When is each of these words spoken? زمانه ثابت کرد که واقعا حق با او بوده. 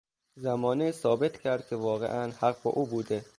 زمانه 0.35 0.91
ثابت 0.91 1.41
کرد 1.41 1.67
که 1.67 1.75
واقعا 1.75 2.31
حق 2.31 2.61
با 2.63 2.71
او 2.71 2.85
بوده. 2.85 3.25